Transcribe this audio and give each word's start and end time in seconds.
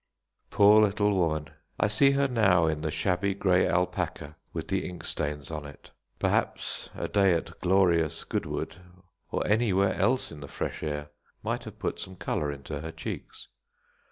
Poor 0.49 0.81
little 0.81 1.13
woman! 1.15 1.49
I 1.79 1.87
see 1.87 2.09
her 2.13 2.27
now 2.27 2.65
in 2.65 2.81
the 2.81 2.89
shabby 2.89 3.35
grey 3.35 3.67
alpaca, 3.67 4.35
with 4.51 4.67
the 4.67 4.83
inkstains 4.89 5.51
on 5.51 5.63
it. 5.63 5.91
Perhaps 6.17 6.89
a 6.95 7.07
day 7.07 7.33
at 7.33 7.59
"Glorious 7.59 8.23
Goodwood," 8.23 8.77
or 9.29 9.45
anywhere 9.45 9.93
else 9.93 10.31
in 10.31 10.39
the 10.39 10.47
fresh 10.47 10.81
air, 10.81 11.11
might 11.43 11.65
have 11.65 11.77
put 11.77 11.99
some 11.99 12.15
colour 12.15 12.51
into 12.51 12.81
her 12.81 12.91
cheeks. 12.91 13.47